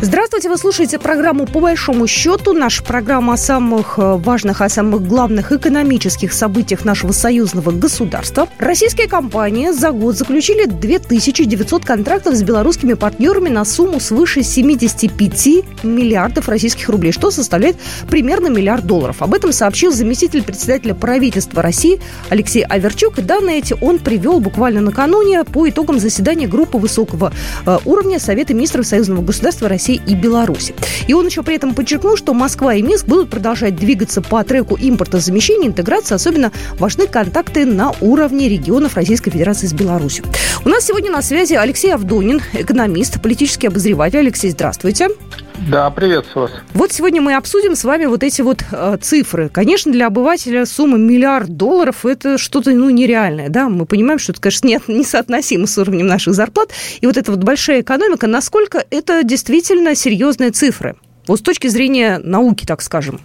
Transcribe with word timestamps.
Здравствуйте, 0.00 0.48
вы 0.48 0.56
слушаете 0.56 0.96
программу 1.00 1.44
«По 1.44 1.58
большому 1.58 2.06
счету». 2.06 2.52
Наша 2.52 2.84
программа 2.84 3.32
о 3.32 3.36
самых 3.36 3.98
э, 3.98 4.14
важных, 4.14 4.60
о 4.60 4.68
самых 4.68 5.04
главных 5.04 5.50
экономических 5.50 6.32
событиях 6.32 6.84
нашего 6.84 7.10
союзного 7.10 7.72
государства. 7.72 8.48
Российские 8.58 9.08
компании 9.08 9.72
за 9.72 9.90
год 9.90 10.16
заключили 10.16 10.66
2900 10.66 11.84
контрактов 11.84 12.36
с 12.36 12.44
белорусскими 12.44 12.94
партнерами 12.94 13.48
на 13.48 13.64
сумму 13.64 13.98
свыше 13.98 14.44
75 14.44 15.82
миллиардов 15.82 16.48
российских 16.48 16.88
рублей, 16.90 17.10
что 17.10 17.32
составляет 17.32 17.76
примерно 18.08 18.46
миллиард 18.46 18.86
долларов. 18.86 19.20
Об 19.20 19.34
этом 19.34 19.50
сообщил 19.50 19.90
заместитель 19.90 20.44
председателя 20.44 20.94
правительства 20.94 21.60
России 21.60 22.00
Алексей 22.28 22.62
Аверчук. 22.62 23.18
И 23.18 23.22
данные 23.22 23.58
эти 23.58 23.74
он 23.80 23.98
привел 23.98 24.38
буквально 24.38 24.80
накануне 24.80 25.42
по 25.42 25.68
итогам 25.68 25.98
заседания 25.98 26.46
группы 26.46 26.78
высокого 26.78 27.32
э, 27.66 27.78
уровня 27.84 28.20
Совета 28.20 28.54
министров 28.54 28.86
союзного 28.86 29.22
государства 29.22 29.68
России 29.68 29.87
России 29.88 30.00
и 30.06 30.14
Беларуси. 30.14 30.74
И 31.06 31.14
он 31.14 31.26
еще 31.26 31.42
при 31.42 31.56
этом 31.56 31.74
подчеркнул, 31.74 32.16
что 32.16 32.34
Москва 32.34 32.74
и 32.74 32.82
Минск 32.82 33.06
будут 33.06 33.30
продолжать 33.30 33.76
двигаться 33.76 34.20
по 34.20 34.44
треку 34.44 34.76
импортозамещения, 34.80 35.68
интеграции. 35.68 36.14
Особенно 36.14 36.52
важны 36.78 37.06
контакты 37.06 37.64
на 37.64 37.92
уровне 38.00 38.48
регионов 38.48 38.96
Российской 38.96 39.30
Федерации 39.30 39.66
с 39.66 39.72
Беларусью. 39.72 40.24
У 40.64 40.68
нас 40.68 40.84
сегодня 40.84 41.10
на 41.10 41.22
связи 41.22 41.54
Алексей 41.54 41.92
Авдонин, 41.92 42.40
экономист, 42.52 43.20
политический 43.22 43.68
обозреватель. 43.68 44.18
Алексей, 44.18 44.50
здравствуйте. 44.50 45.08
Да, 45.66 45.90
приветствую 45.90 46.48
вас. 46.48 46.56
Вот 46.72 46.92
сегодня 46.92 47.20
мы 47.20 47.34
обсудим 47.34 47.74
с 47.74 47.84
вами 47.84 48.06
вот 48.06 48.22
эти 48.22 48.42
вот 48.42 48.62
э, 48.70 48.96
цифры. 49.00 49.48
Конечно, 49.48 49.92
для 49.92 50.06
обывателя 50.06 50.64
сумма 50.64 50.98
миллиард 50.98 51.56
долларов– 51.56 52.04
это 52.06 52.38
что-то 52.38 52.70
ну, 52.70 52.88
нереальное. 52.90 53.48
Да? 53.48 53.68
Мы 53.68 53.84
понимаем, 53.84 54.18
что 54.18 54.32
это, 54.32 54.40
конечно, 54.40 54.68
нет, 54.68 54.82
несоотносимо 54.88 55.66
с 55.66 55.76
уровнем 55.76 56.06
наших 56.06 56.34
зарплат. 56.34 56.70
И 57.00 57.06
вот 57.06 57.16
эта 57.16 57.32
вот 57.32 57.42
большая 57.42 57.80
экономика, 57.80 58.26
насколько 58.26 58.84
это 58.90 59.22
действительно 59.24 59.94
серьезные 59.94 60.52
цифры? 60.52 60.96
Вот 61.26 61.40
с 61.40 61.42
точки 61.42 61.66
зрения 61.66 62.18
науки, 62.22 62.64
так 62.64 62.80
скажем. 62.80 63.20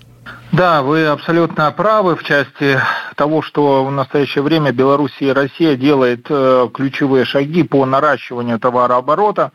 Да, 0.52 0.84
вы 0.84 1.08
абсолютно 1.08 1.72
правы 1.72 2.16
в 2.16 2.24
части 2.24 2.80
того, 3.16 3.42
что 3.42 3.86
в 3.86 3.92
настоящее 3.92 4.44
время 4.44 4.72
Беларусь 4.72 5.16
и 5.20 5.32
Россия 5.32 5.76
делают 5.76 6.28
э, 6.30 6.70
ключевые 6.74 7.26
шаги 7.26 7.64
по 7.64 7.86
наращиванию 7.86 8.60
товарооборота. 8.60 9.52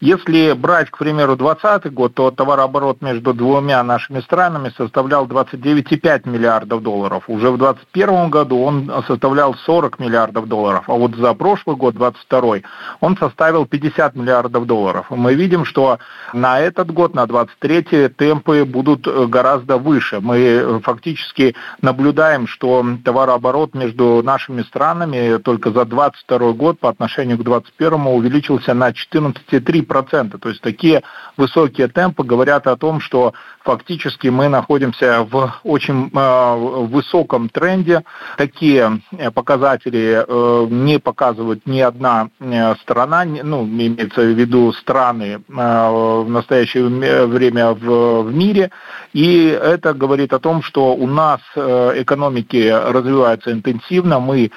Если 0.00 0.52
брать, 0.52 0.90
к 0.90 0.98
примеру, 0.98 1.34
2020 1.34 1.92
год, 1.92 2.14
то 2.14 2.30
товарооборот 2.30 3.02
между 3.02 3.34
двумя 3.34 3.82
нашими 3.82 4.20
странами 4.20 4.72
составлял 4.76 5.26
29,5 5.26 6.28
миллиардов 6.28 6.84
долларов. 6.84 7.24
Уже 7.26 7.50
в 7.50 7.58
2021 7.58 8.30
году 8.30 8.62
он 8.62 8.92
составлял 9.08 9.54
40 9.54 9.98
миллиардов 9.98 10.46
долларов, 10.46 10.84
а 10.86 10.92
вот 10.92 11.16
за 11.16 11.34
прошлый 11.34 11.74
год, 11.74 11.96
2022, 11.96 12.68
он 13.00 13.16
составил 13.16 13.66
50 13.66 14.14
миллиардов 14.14 14.66
долларов. 14.66 15.06
Мы 15.10 15.34
видим, 15.34 15.64
что 15.64 15.98
на 16.32 16.60
этот 16.60 16.92
год, 16.92 17.14
на 17.14 17.26
2023 17.26 18.08
темпы 18.10 18.64
будут 18.64 19.08
гораздо 19.28 19.78
выше. 19.78 20.20
Мы 20.20 20.80
фактически 20.84 21.56
наблюдаем, 21.82 22.46
что 22.46 22.86
товарооборот 23.04 23.74
между 23.74 24.22
нашими 24.22 24.62
странами 24.62 25.38
только 25.38 25.70
за 25.70 25.84
2022 25.84 26.52
год 26.52 26.78
по 26.78 26.88
отношению 26.88 27.36
к 27.38 27.42
2021 27.42 28.06
увеличился 28.06 28.74
на 28.74 28.90
14,3 28.90 29.87
3%. 29.88 30.38
То 30.38 30.48
есть 30.48 30.60
такие 30.60 31.02
высокие 31.36 31.88
темпы 31.88 32.24
говорят 32.24 32.66
о 32.66 32.76
том, 32.76 33.00
что 33.00 33.32
фактически 33.68 34.28
мы 34.28 34.48
находимся 34.48 35.26
в 35.30 35.52
очень 35.62 36.10
э, 36.14 36.86
высоком 36.86 37.48
тренде. 37.48 38.02
Такие 38.36 39.00
э, 39.12 39.30
показатели 39.30 40.24
э, 40.26 40.66
не 40.70 40.98
показывает 40.98 41.66
ни 41.66 41.80
одна 41.80 42.28
страна, 42.80 43.24
ну, 43.24 43.64
имеется 43.64 44.22
в 44.22 44.38
виду 44.38 44.72
страны 44.72 45.42
в 45.48 46.26
настоящее 46.28 47.26
время 47.26 47.72
в, 47.72 48.22
в 48.22 48.34
мире. 48.34 48.70
И 49.12 49.46
это 49.46 49.92
говорит 49.94 50.32
о 50.32 50.38
том, 50.38 50.62
что 50.62 50.94
у 50.94 51.06
нас 51.06 51.40
экономики 51.56 52.68
развиваются 52.68 53.52
интенсивно. 53.52 54.20
Мы 54.20 54.50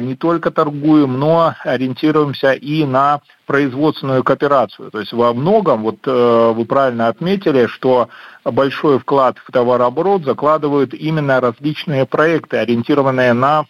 не 0.00 0.14
только 0.16 0.50
торгуем, 0.50 1.18
но 1.18 1.54
ориентируемся 1.64 2.52
и 2.52 2.84
на 2.84 3.20
производственную 3.48 4.22
кооперацию. 4.22 4.90
То 4.90 5.00
есть 5.00 5.14
во 5.14 5.32
многом, 5.32 5.82
вот 5.82 5.96
э, 6.06 6.52
вы 6.54 6.66
правильно 6.66 7.08
отметили, 7.08 7.66
что 7.66 8.10
большой 8.44 8.98
вклад 8.98 9.38
в 9.38 9.50
товарооборот 9.50 10.24
закладывают 10.24 10.92
именно 10.92 11.40
различные 11.40 12.04
проекты, 12.04 12.58
ориентированные 12.58 13.32
на 13.32 13.64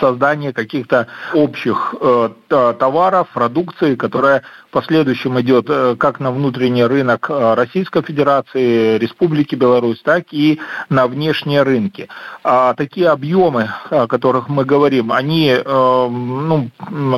создание 0.00 0.52
каких-то 0.52 1.06
общих 1.32 1.94
э, 2.00 2.30
товаров, 2.48 3.28
продукции, 3.32 3.94
которая 3.94 4.42
в 4.68 4.72
последующем 4.72 5.40
идет 5.40 5.66
э, 5.68 5.96
как 5.98 6.20
на 6.20 6.32
внутренний 6.32 6.84
рынок 6.84 7.26
э, 7.30 7.54
Российской 7.54 8.02
Федерации, 8.02 8.98
Республики 8.98 9.54
Беларусь, 9.54 10.02
так 10.02 10.24
и 10.32 10.60
на 10.88 11.06
внешние 11.06 11.62
рынки. 11.62 12.08
А 12.42 12.74
такие 12.74 13.08
объемы, 13.08 13.70
о 13.90 14.06
которых 14.06 14.48
мы 14.48 14.64
говорим, 14.64 15.12
они, 15.12 15.50
э, 15.50 15.62
ну, 15.64 16.70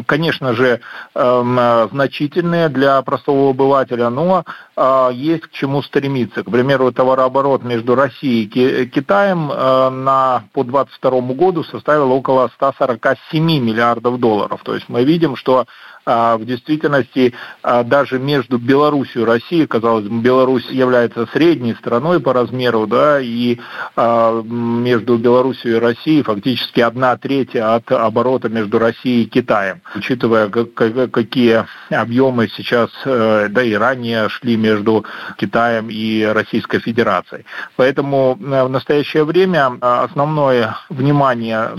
конечно 0.06 0.52
же, 0.52 0.80
э, 1.14 1.88
значительные 1.92 2.68
для 2.68 3.00
простого 3.02 3.50
обывателя, 3.50 4.10
но 4.10 4.44
э, 4.76 5.10
есть 5.14 5.44
к 5.44 5.50
чему 5.50 5.82
стремиться. 5.82 6.42
К 6.42 6.50
примеру, 6.50 6.92
товарооборот 6.92 7.64
между 7.64 7.94
Россией 7.94 8.44
и 8.44 8.86
Китаем 8.86 9.50
э, 9.50 9.90
на, 9.90 10.44
по 10.52 10.64
2022 10.64 11.34
году 11.34 11.64
составил 11.64 12.12
около 12.12 12.50
147 12.58 13.42
миллиардов 13.60 14.18
долларов. 14.18 14.60
То 14.64 14.74
есть 14.74 14.88
мы 14.88 15.04
видим, 15.04 15.36
что 15.36 15.66
в 16.08 16.44
действительности 16.44 17.34
а, 17.62 17.84
даже 17.84 18.18
между 18.18 18.58
Беларусью 18.58 19.22
и 19.22 19.24
Россией, 19.26 19.66
казалось 19.66 20.06
бы, 20.06 20.20
Беларусь 20.20 20.66
является 20.70 21.26
средней 21.26 21.74
страной 21.74 22.20
по 22.20 22.32
размеру, 22.32 22.86
да, 22.86 23.20
и 23.20 23.58
а, 23.94 24.42
между 24.42 25.18
Беларусью 25.18 25.76
и 25.76 25.78
Россией 25.78 26.22
фактически 26.22 26.80
одна 26.80 27.16
треть 27.18 27.54
от 27.54 27.92
оборота 27.92 28.48
между 28.48 28.78
Россией 28.78 29.24
и 29.24 29.28
Китаем, 29.28 29.82
учитывая, 29.94 30.48
какие 30.48 31.66
объемы 31.90 32.48
сейчас, 32.48 32.90
э, 33.04 33.48
да 33.50 33.62
и 33.62 33.74
ранее 33.74 34.28
шли 34.30 34.56
между 34.56 35.04
Китаем 35.36 35.88
и 35.90 36.24
Российской 36.24 36.78
Федерацией. 36.78 37.44
Поэтому 37.76 38.38
э, 38.40 38.64
в 38.64 38.70
настоящее 38.70 39.24
время 39.24 39.72
основное 39.80 40.76
внимание 40.88 41.70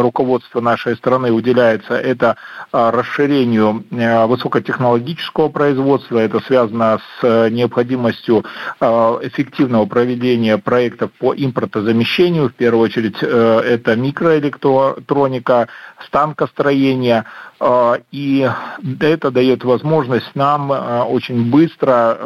руководства 0.00 0.60
нашей 0.60 0.96
страны 0.96 1.32
уделяется 1.32 1.94
это 1.94 2.36
расширению 2.72 3.77
Э, 3.90 4.26
высокотехнологического 4.26 5.48
производства. 5.48 6.18
Это 6.18 6.40
связано 6.40 6.98
с 6.98 7.24
э, 7.24 7.48
необходимостью 7.50 8.44
э, 8.80 8.86
эффективного 9.22 9.86
проведения 9.86 10.58
проектов 10.58 11.10
по 11.18 11.34
импортозамещению. 11.34 12.48
В 12.48 12.54
первую 12.54 12.84
очередь 12.84 13.16
это 13.22 13.96
микроэлектроника, 13.96 15.68
станкостроение. 16.06 17.24
И 18.12 18.48
это 19.00 19.30
дает 19.30 19.64
возможность 19.64 20.34
нам 20.34 20.70
очень 20.70 21.50
быстро 21.50 22.18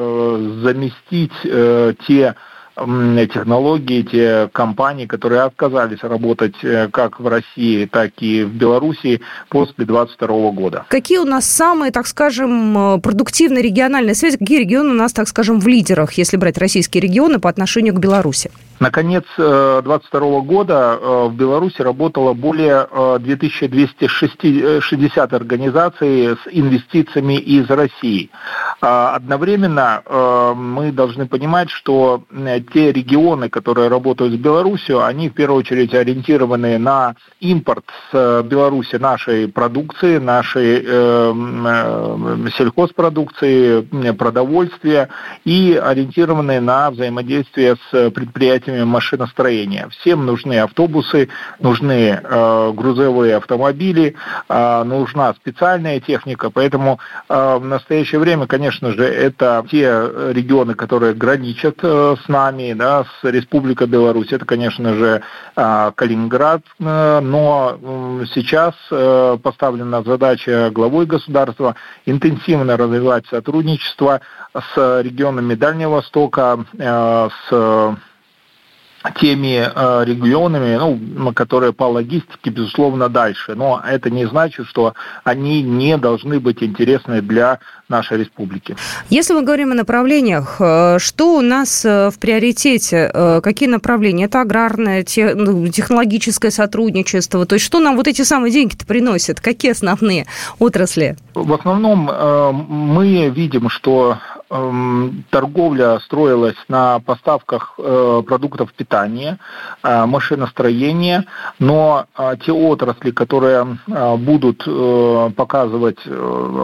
заместить 0.63 1.33
те 1.43 2.35
технологии, 2.77 4.03
те 4.03 4.49
компании, 4.53 5.07
которые 5.07 5.43
отказались 5.43 6.03
работать 6.03 6.55
э, 6.63 6.89
как 6.89 7.21
в 7.21 7.27
России, 7.27 7.87
так 7.87 8.11
и 8.19 8.45
в 8.45 8.55
Беларуси 8.55 9.21
после 9.49 9.85
2022 9.85 10.51
года. 10.53 10.85
Какие 10.89 11.19
у 11.19 11.25
нас 11.25 11.45
самые, 11.45 11.93
так 11.93 12.07
скажем, 12.07 12.97
э, 12.97 12.99
продуктивные 12.99 13.63
региональные 13.63 14.15
связи? 14.15 14.39
Какие 14.39 14.61
регионы 14.61 14.91
у 14.91 14.95
нас, 14.95 15.13
так 15.13 15.29
скажем, 15.29 15.61
в 15.61 15.67
лидерах, 15.67 16.13
если 16.15 16.37
брать 16.37 16.59
российские 16.59 17.03
регионы 17.03 17.39
по 17.39 17.51
отношению 17.51 17.95
к 17.95 17.99
Беларуси? 17.99 18.51
Наконец 18.83 19.25
2022 19.37 20.21
э, 20.21 20.41
года 20.41 20.99
в 21.29 21.35
Беларуси 21.35 21.81
работало 21.83 22.33
более 22.33 22.89
2260 23.21 25.33
организаций 25.33 26.31
с 26.31 26.39
инвестициями 26.51 27.39
из 27.39 27.71
России. 27.71 28.31
А 28.81 29.15
одновременно 29.15 30.03
мы 30.57 30.91
должны 30.91 31.29
понимать, 31.29 31.71
что 31.71 32.25
те 32.73 32.91
регионы, 32.93 33.49
которые 33.49 33.87
работают 33.89 34.35
с 34.35 34.37
Беларусью, 34.37 35.05
они 35.05 35.29
в 35.29 35.35
первую 35.35 35.61
очередь 35.61 35.95
ориентированы 35.95 36.79
на 36.79 37.15
импорт 37.39 37.85
с 38.11 38.43
Беларуси 38.43 38.97
нашей 38.97 39.47
продукции, 39.47 40.19
нашей 40.19 40.83
э, 40.85 40.85
э, 40.85 42.49
сельхозпродукции, 42.57 43.83
продовольствия 44.13 45.09
и 45.45 45.81
ориентированы 45.81 46.59
на 46.61 46.91
взаимодействие 46.91 47.77
с 47.77 48.11
предприятиями 48.11 48.72
предприятиями 48.73 48.85
машиностроения. 48.85 49.89
Всем 49.89 50.27
нужны 50.27 50.59
автобусы, 50.61 51.29
нужны 51.61 52.21
э, 52.23 52.73
грузовые 52.75 53.37
автомобили, 53.37 54.15
э, 54.49 54.83
нужна 54.85 55.35
специальная 55.35 56.01
техника, 56.01 56.51
поэтому 56.51 56.99
э, 57.29 57.57
в 57.59 57.65
настоящее 57.65 58.21
время, 58.21 58.47
конечно 58.47 58.93
же, 58.93 59.05
это 59.05 59.65
те 59.71 59.85
регионы, 60.33 60.75
которые 60.75 61.15
граничат 61.15 61.79
э, 61.83 62.17
с 62.25 62.29
нами, 62.29 62.73
да, 62.75 63.05
с 63.05 63.25
Республикой 63.25 63.87
Беларусь, 63.87 64.33
это, 64.33 64.45
конечно 64.45 64.95
же, 64.95 65.23
э, 65.57 65.93
Калининград, 65.95 66.63
э, 66.79 67.21
но 67.21 67.79
э, 67.81 68.25
сейчас 68.35 68.75
э, 68.91 69.39
поставлена 69.43 70.03
задача 70.03 70.71
главой 70.73 71.07
государства 71.07 71.75
интенсивно 72.07 72.77
развивать 72.77 73.27
сотрудничество 73.29 74.21
с 74.55 75.01
регионами 75.03 75.55
Дальнего 75.55 75.93
Востока, 75.93 76.65
э, 76.79 77.29
с 77.49 77.97
теми 79.11 79.63
э, 79.65 80.05
регионами, 80.05 80.77
ну, 80.77 81.33
которые 81.33 81.73
по 81.73 81.85
логистике, 81.85 82.51
безусловно, 82.51 83.09
дальше. 83.09 83.55
Но 83.55 83.83
это 83.85 84.11
не 84.11 84.27
значит, 84.27 84.67
что 84.67 84.95
они 85.25 85.63
не 85.63 85.97
должны 85.97 86.41
быть 86.41 86.63
интересны 86.63 87.21
для 87.21 87.59
нашей 87.89 88.19
республики. 88.19 88.77
Если 89.11 89.35
мы 89.35 89.43
говорим 89.43 89.73
о 89.73 89.75
направлениях, 89.75 90.57
э, 90.61 90.99
что 90.99 91.37
у 91.37 91.41
нас 91.41 91.85
э, 91.85 92.11
в 92.11 92.19
приоритете? 92.19 93.11
Э, 93.13 93.41
какие 93.43 93.69
направления? 93.69 94.25
Это 94.25 94.41
аграрное, 94.41 95.05
ну, 95.17 95.69
технологическое 95.69 96.51
сотрудничество. 96.51 97.45
То 97.45 97.57
есть 97.57 97.65
что 97.65 97.81
нам 97.81 97.97
вот 97.97 98.09
эти 98.09 98.23
самые 98.23 98.53
деньги-то 98.53 98.87
приносят? 98.87 99.41
Какие 99.41 99.73
основные 99.73 100.27
отрасли? 100.59 101.17
В 101.35 101.53
основном 101.53 102.11
мы 102.69 103.29
видим, 103.31 103.69
что 103.69 104.19
торговля 105.31 105.99
строилась 106.01 106.57
на 106.69 107.01
поставках 107.01 107.75
продуктов 107.77 108.73
питания, 108.75 109.39
машиностроения, 109.83 111.25
но 111.59 112.07
те 112.45 112.53
отрасли, 112.53 113.11
которые 113.13 113.79
будут 114.19 114.65
показывать 115.37 115.99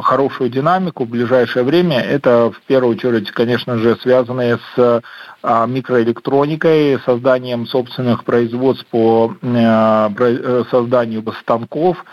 хорошую 0.03 0.51
динамику 0.51 1.05
в 1.05 1.09
ближайшее 1.09 1.65
время, 1.65 2.01
это 2.01 2.53
в 2.55 2.61
первую 2.67 2.97
очередь, 2.97 3.31
конечно 3.31 3.79
же, 3.79 3.97
связанные 4.03 4.59
с 4.75 5.03
микроэлектроникой, 5.43 6.99
созданием 7.07 7.67
собственных 7.67 8.25
производств 8.25 8.87
по 8.91 9.35
э, 9.41 10.11
э, 10.19 10.65
созданию 10.71 11.25
станков, 11.41 12.05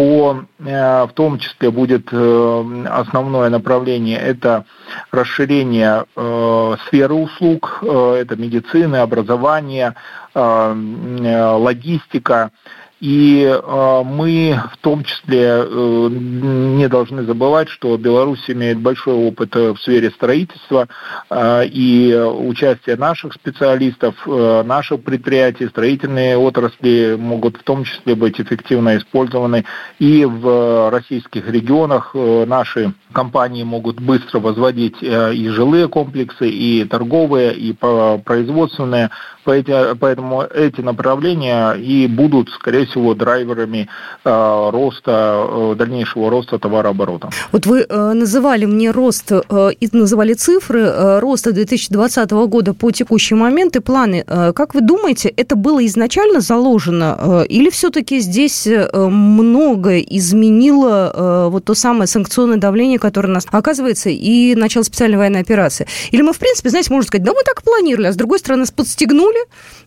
по, 0.00 0.46
э, 0.60 1.04
в 1.04 1.12
том 1.12 1.38
числе 1.38 1.70
будет 1.70 2.10
основное 2.10 3.50
направление 3.50 4.18
это 4.18 4.64
расширение 5.12 6.06
сферы 6.86 7.12
услуг, 7.12 7.80
это 7.82 8.34
медицина, 8.36 9.02
образование, 9.02 9.94
логистика. 10.34 12.50
И 13.00 13.44
э, 13.44 14.02
мы 14.04 14.60
в 14.72 14.76
том 14.76 15.04
числе 15.04 15.64
э, 15.64 16.08
не 16.10 16.86
должны 16.86 17.24
забывать, 17.24 17.70
что 17.70 17.96
Беларусь 17.96 18.44
имеет 18.48 18.78
большой 18.78 19.14
опыт 19.14 19.54
в 19.54 19.78
сфере 19.78 20.10
строительства, 20.10 20.86
э, 21.30 21.66
и 21.66 22.14
участие 22.14 22.96
наших 22.96 23.32
специалистов, 23.32 24.14
наших 24.26 25.02
предприятий, 25.02 25.68
строительные 25.68 26.36
отрасли 26.36 27.16
могут 27.18 27.56
в 27.56 27.62
том 27.62 27.84
числе 27.84 28.14
быть 28.14 28.38
эффективно 28.38 28.98
использованы 28.98 29.64
и 29.98 30.26
в 30.26 30.90
российских 30.90 31.48
регионах. 31.48 32.14
Наши 32.14 32.92
компании 33.12 33.64
могут 33.64 34.00
быстро 34.00 34.40
возводить 34.40 34.96
и 35.02 35.48
жилые 35.48 35.88
комплексы, 35.88 36.48
и 36.48 36.84
торговые, 36.84 37.54
и 37.54 37.72
производственные, 37.72 39.10
поэтому 39.44 40.42
эти 40.42 40.80
направления 40.80 41.72
и 41.72 42.06
будут, 42.06 42.50
скорее 42.50 42.86
всего, 42.86 43.14
драйверами 43.14 43.88
э, 44.24 44.70
роста, 44.70 45.46
э, 45.48 45.74
дальнейшего 45.76 46.30
роста 46.30 46.58
товарооборота. 46.58 47.30
Вот 47.52 47.66
вы 47.66 47.86
э, 47.88 48.12
называли 48.12 48.66
мне 48.66 48.90
рост 48.90 49.32
и 49.32 49.88
называли 49.92 50.34
цифры 50.34 51.20
роста 51.20 51.52
2020 51.52 52.30
года 52.30 52.74
по 52.74 52.90
текущий 52.90 53.34
момент 53.34 53.76
и 53.76 53.80
планы. 53.80 54.24
Как 54.26 54.74
вы 54.74 54.80
думаете, 54.80 55.28
это 55.28 55.56
было 55.56 55.84
изначально 55.86 56.40
заложено 56.40 57.44
или 57.48 57.70
все-таки 57.70 58.20
здесь 58.20 58.68
многое 58.92 60.00
изменило 60.00 61.48
вот 61.50 61.64
то 61.64 61.74
самое 61.74 62.06
санкционное 62.06 62.58
давление, 62.58 62.98
которое 63.10 63.28
у 63.28 63.34
нас 63.34 63.46
оказывается, 63.50 64.08
и 64.10 64.54
начало 64.54 64.82
специальной 64.84 65.18
военной 65.18 65.40
операции? 65.40 65.86
Или 66.10 66.22
мы, 66.22 66.32
в 66.32 66.38
принципе, 66.38 66.70
знаете, 66.70 66.92
можно 66.92 67.06
сказать, 67.06 67.24
да 67.24 67.32
мы 67.32 67.42
так 67.44 67.62
планировали, 67.62 68.06
а 68.06 68.12
с 68.12 68.16
другой 68.16 68.38
стороны 68.38 68.60
нас 68.60 68.70
подстегнули, 68.70 69.40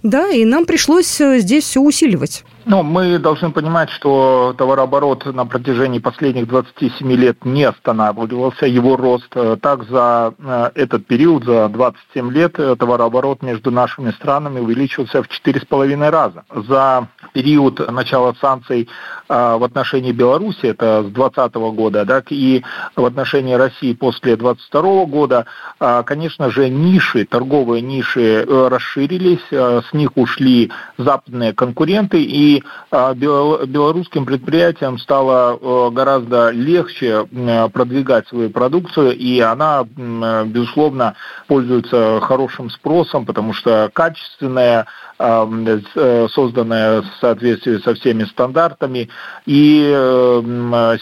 да, 0.04 0.30
и 0.30 0.46
нам 0.46 0.66
пришлось 0.66 1.18
здесь 1.18 1.64
все 1.64 1.82
усиливать. 1.82 2.44
Ну, 2.66 2.82
мы 2.82 3.20
должны 3.20 3.52
понимать, 3.52 3.90
что 3.90 4.56
товарооборот 4.58 5.26
на 5.26 5.46
протяжении 5.46 6.00
последних 6.00 6.48
27 6.48 7.12
лет 7.12 7.44
не 7.44 7.66
останавливался, 7.66 8.66
его 8.68 8.96
рост. 8.96 9.28
Э, 9.36 9.58
так, 9.62 9.84
за 9.90 10.34
э, 10.40 10.72
этот 10.76 11.06
период, 11.06 11.44
за 11.44 11.68
27 11.68 12.32
лет, 12.32 12.58
э, 12.58 12.78
товарооборот 12.78 13.42
между 13.42 13.70
нашими 13.70 14.12
странами 14.12 14.62
увеличился 14.62 15.22
в 15.22 15.28
4,5 15.28 16.10
раза. 16.10 16.46
За 16.68 17.10
период 17.34 17.92
начала 17.92 18.34
санкций 18.40 18.88
в 19.28 19.64
отношении 19.64 20.12
Беларуси, 20.12 20.68
это 20.68 21.04
с 21.04 21.12
2020 21.12 21.56
года, 21.76 22.06
да, 22.06 22.22
и 22.30 22.64
в 22.96 23.06
отношении 23.06 23.54
России 23.54 23.94
после 23.94 24.36
2022 24.36 25.06
года, 25.06 25.46
конечно 25.80 26.50
же, 26.52 26.70
ниши, 26.70 27.26
торговые 27.26 27.82
ниши 27.82 28.46
расширились, 28.46 29.42
с 29.50 29.94
них 29.94 30.12
ушли 30.16 30.72
западные 30.98 31.54
конкуренты, 31.54 32.22
и 32.22 32.53
а, 32.92 33.14
белорусским 33.14 34.26
предприятиям 34.26 34.98
стало 34.98 35.58
э, 35.58 35.90
гораздо 35.92 36.52
легче 36.52 37.26
продвигать 37.72 38.28
свою 38.28 38.50
продукцию, 38.50 39.16
и 39.16 39.40
она, 39.40 39.86
безусловно, 39.86 41.16
пользуется 41.48 42.20
хорошим 42.22 42.70
спросом, 42.70 43.26
потому 43.26 43.54
что 43.54 43.90
качественная 43.94 44.86
Э, 45.26 46.28
созданная 46.32 47.02
в 47.02 47.06
соответствии 47.22 47.78
со 47.78 47.94
всеми 47.94 48.26
стандартами. 48.26 49.10
И 49.46 49.84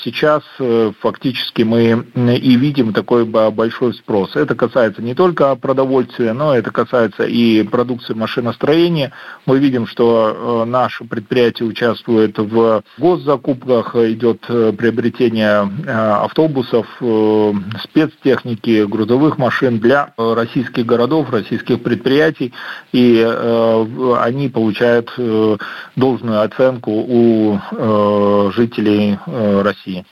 сейчас 0.03 0.43
э, 0.59 0.91
фактически 0.99 1.63
мы 1.63 2.05
и 2.15 2.55
видим 2.55 2.93
такой 2.93 3.25
большой 3.25 3.95
спрос. 3.95 4.35
Это 4.35 4.53
касается 4.53 5.01
не 5.01 5.15
только 5.15 5.55
продовольствия, 5.55 6.33
но 6.33 6.53
это 6.55 6.69
касается 6.71 7.23
и 7.23 7.63
продукции 7.63 8.13
машиностроения. 8.13 9.11
Мы 9.47 9.57
видим, 9.57 9.87
что 9.87 10.65
наши 10.67 11.03
предприятия 11.03 11.40
участвуют 11.61 12.37
в 12.37 12.83
госзакупках, 12.97 13.95
идет 13.95 14.41
приобретение 14.41 15.69
автобусов, 15.87 16.85
спецтехники, 17.83 18.85
грузовых 18.85 19.37
машин 19.37 19.79
для 19.79 20.13
российских 20.17 20.85
городов, 20.85 21.31
российских 21.31 21.81
предприятий. 21.81 22.53
И 22.91 23.21
они 24.17 24.49
получают 24.49 25.11
э, 25.17 25.57
должную 25.95 26.41
оценку 26.41 26.91
у 26.91 27.57
э, 27.71 28.51
жителей 28.55 29.17
э, 29.25 29.61
России. 29.61 30.05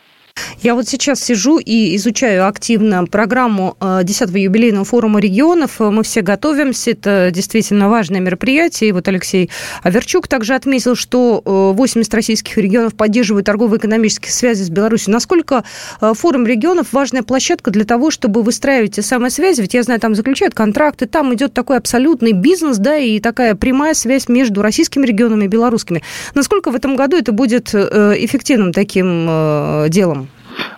Я 0.62 0.76
вот 0.76 0.88
сейчас 0.88 1.22
сижу 1.24 1.58
и 1.58 1.96
изучаю 1.96 2.48
активно 2.48 3.06
программу 3.06 3.78
10-го 3.80 4.38
э, 4.38 4.42
юбилейного 4.42 4.86
форума 4.86 5.20
регионов. 5.20 5.80
Мы 5.80 6.04
все 6.04 6.22
готовимся. 6.22 6.92
Это 6.92 7.32
действительно 7.34 7.90
важное 7.90 8.20
мероприятие. 8.20 8.90
И 8.90 8.92
вот 8.92 9.08
Алексей 9.08 9.50
Аверчук 9.84 10.28
также 10.28 10.56
отметил, 10.56 10.96
что 10.96 11.42
80 11.46 12.12
э, 12.12 12.16
российских 12.16 12.58
регионов 12.58 12.96
поддерживают 12.96 13.46
торгово-экономические 13.46 14.32
связи 14.32 14.64
с 14.64 14.70
Беларусью. 14.70 15.14
Насколько 15.14 15.64
э, 16.02 16.14
форум 16.16 16.46
регионов 16.46 16.88
важная 16.92 17.24
площадка 17.24 17.72
для 17.72 17.86
того, 17.86 18.12
чтобы 18.12 18.44
выстраивать 18.44 18.96
те 18.96 19.02
самые 19.02 19.32
связи? 19.32 19.62
Ведь 19.62 19.74
я 19.74 19.84
знаю, 19.84 20.00
там 20.00 20.16
заключают 20.16 20.54
контракты, 20.54 21.06
там 21.06 21.34
идет 21.34 21.54
такой 21.54 21.78
абсолютный 21.78 22.34
бизнес, 22.34 22.78
да, 22.78 22.98
и 22.98 23.20
такая 23.20 23.56
прямая 23.56 23.94
связь 23.94 24.28
между 24.28 24.62
российскими 24.62 25.06
регионами 25.06 25.46
и 25.46 25.48
белорусскими. 25.48 26.04
Насколько 26.34 26.72
в 26.72 26.76
этом 26.76 26.96
году 26.96 27.18
это 27.18 27.32
будет 27.32 27.74
эффективным 27.74 28.74
таким 28.74 29.90
делом? 29.90 30.29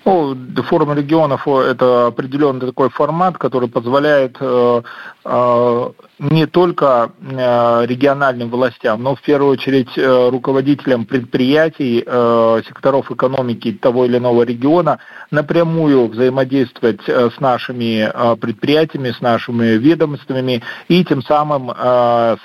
Ну, 0.04 0.36
форум 0.64 0.94
регионов– 0.94 1.48
это 1.48 2.08
определенный 2.08 2.66
такой 2.68 2.90
формат, 2.90 3.38
который 3.38 3.70
позволяет 3.70 4.38
э, 4.40 4.82
не 5.24 6.46
только 6.46 7.12
э, 7.20 7.86
региональным 7.86 8.50
властям, 8.50 9.02
но 9.02 9.16
в 9.16 9.22
первую 9.22 9.52
очередь 9.52 9.98
э, 9.98 10.30
руководителям 10.30 11.06
предприятий, 11.06 12.04
э, 12.06 12.62
секторов 12.68 13.12
экономики 13.12 13.72
того 13.72 14.06
или 14.06 14.18
иного 14.18 14.44
региона 14.44 15.00
напрямую 15.32 16.08
взаимодействовать 16.08 17.08
с 17.08 17.40
нашими 17.40 18.12
предприятиями, 18.38 19.12
с 19.12 19.22
нашими 19.22 19.78
ведомствами 19.78 20.62
и 20.90 21.06
тем 21.06 21.24
самым 21.24 21.72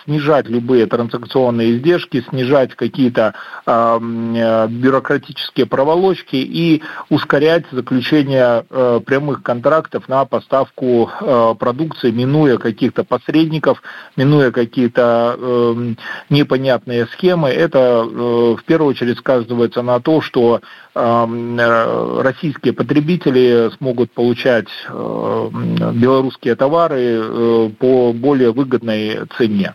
снижать 0.04 0.48
любые 0.48 0.86
транзакционные 0.86 1.76
издержки, 1.76 2.24
снижать 2.28 2.76
какие-то 2.76 3.34
бюрократические 3.66 5.66
проволочки 5.66 6.36
и 6.36 6.82
ускорять 7.10 7.64
заключение 7.72 8.64
э, 8.70 9.00
прямых 9.04 9.42
контрактов 9.42 10.08
на 10.08 10.24
поставку 10.24 11.10
э, 11.20 11.54
продукции, 11.58 12.10
минуя 12.10 12.58
каких-то 12.66 13.04
посредников, 13.04 13.82
минуя 14.16 14.50
какие-то 14.50 15.36
э, 15.38 15.94
непонятные 16.30 17.06
схемы. 17.06 17.48
Это 17.48 17.78
э, 17.78 18.56
в 18.58 18.64
первую 18.64 18.90
очередь 18.90 19.18
сказывается 19.18 19.82
на 19.82 20.00
то, 20.00 20.20
что 20.20 20.60
эм, 20.94 21.58
э, 21.58 22.22
российские 22.22 22.72
потребители 22.72 23.70
смогут 23.76 24.10
получать 24.12 24.68
э, 24.88 25.48
белорусские 25.94 26.56
товары 26.56 27.00
э, 27.00 27.70
по 27.78 28.12
более 28.12 28.52
выгодной 28.52 29.20
цене. 29.36 29.74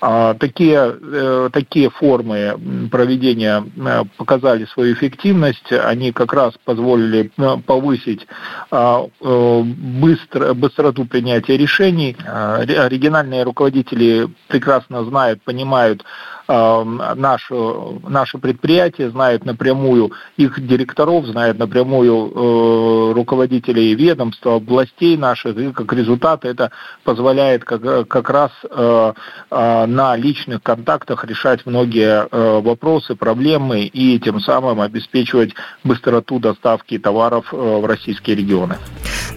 А 0.00 0.34
такие, 0.34 0.96
э, 1.00 1.50
такие 1.52 1.90
формы 1.90 2.88
проведения 2.90 3.64
э, 3.76 4.04
показали 4.16 4.64
свою 4.66 4.94
эффективность, 4.94 5.72
они 5.72 6.12
как 6.12 6.32
раз 6.32 6.54
позволили 6.64 7.30
э, 7.36 7.56
повысить 7.66 8.26
а, 8.70 9.06
быстро, 9.20 10.54
быстроту 10.54 11.04
принятия 11.04 11.56
решений. 11.56 12.16
Региональные 12.30 13.42
руководители 13.42 14.28
прекрасно 14.48 15.04
знают, 15.04 15.42
понимают, 15.42 16.04
наши, 16.50 17.54
наши 18.08 18.38
предприятия, 18.38 19.10
знают 19.10 19.44
напрямую 19.44 20.12
их 20.36 20.66
директоров, 20.66 21.26
знают 21.26 21.58
напрямую 21.58 22.32
э, 22.34 23.12
руководителей 23.14 23.94
ведомств, 23.94 24.44
областей 24.46 25.16
наших, 25.16 25.56
и 25.56 25.72
как 25.72 25.92
результат 25.92 26.44
это 26.44 26.72
позволяет 27.04 27.64
как, 27.64 28.08
как 28.08 28.30
раз 28.30 28.50
э, 28.68 29.12
э, 29.50 29.86
на 29.86 30.16
личных 30.16 30.62
контактах 30.62 31.24
решать 31.24 31.66
многие 31.66 32.28
вопросы, 32.60 33.14
проблемы 33.14 33.82
и 33.82 34.18
тем 34.18 34.40
самым 34.40 34.80
обеспечивать 34.80 35.54
быстроту 35.84 36.38
доставки 36.38 36.98
товаров 36.98 37.52
в 37.52 37.86
российские 37.86 38.36
регионы. 38.36 38.76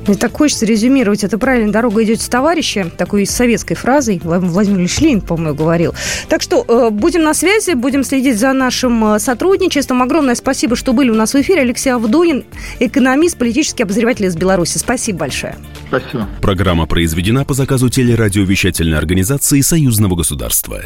Мне 0.08 0.18
так 0.18 0.34
хочется 0.34 0.66
резюмировать. 0.66 1.24
Это 1.24 1.38
правильно, 1.38 1.72
дорога 1.72 2.04
идет 2.04 2.22
с 2.22 2.28
товарища, 2.28 2.90
такой 2.98 3.26
советской 3.26 3.76
фразой. 3.76 4.20
Владимир 4.24 4.80
Ильич 4.80 5.00
Ленин, 5.00 5.22
по-моему, 5.22 5.56
говорил. 5.56 5.94
Так 6.28 6.42
что 6.42 6.90
будем 7.04 7.24
на 7.24 7.34
связи, 7.34 7.74
будем 7.74 8.06
следить 8.06 8.40
за 8.40 8.54
нашим 8.54 9.16
э, 9.16 9.20
сотрудничеством. 9.20 10.02
Огромное 10.02 10.36
спасибо, 10.36 10.78
что 10.78 10.94
были 10.94 11.10
у 11.10 11.16
нас 11.16 11.34
в 11.34 11.42
эфире. 11.42 11.64
Алексей 11.64 11.90
Авдонин, 11.90 12.46
экономист, 12.80 13.38
политический 13.38 13.84
обозреватель 13.84 14.26
из 14.26 14.38
Беларуси. 14.38 14.78
Спасибо 14.78 15.20
большое. 15.20 15.58
Спасибо. 15.90 16.30
Программа 16.42 16.86
произведена 16.86 17.44
по 17.44 17.54
заказу 17.54 17.90
телерадиовещательной 17.90 18.98
организации 18.98 19.60
Союзного 19.60 20.16
государства. 20.16 20.84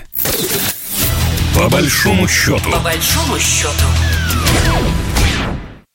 По 1.55 1.69
большому 1.69 2.27
счету. 2.27 2.71
По 2.71 2.79
большому 2.79 3.37
счету. 3.37 3.85